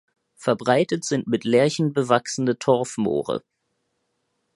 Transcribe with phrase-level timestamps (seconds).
[0.35, 3.43] Verbreitet sind mit Lärchen bewachsene Torfmoore.